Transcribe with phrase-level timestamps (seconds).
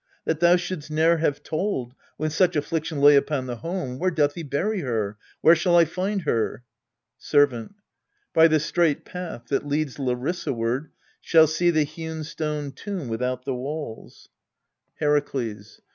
[0.25, 3.99] That thou should'st ne'er have told, When such affliction lay upon the home!
[3.99, 5.19] Where doth he bury her?
[5.41, 6.63] Where shall I find her?
[7.19, 7.75] Servant.
[8.33, 13.45] By the straight path that leads Larissa ward Shall see the hewn stone tomb without
[13.45, 14.29] the walls.
[14.99, 15.23] 15 22
[15.61, 15.79] 6 Hcraklcs.